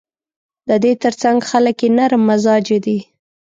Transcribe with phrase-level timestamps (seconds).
[0.67, 2.97] د دې ترڅنګ خلک یې نرم مزاجه دي.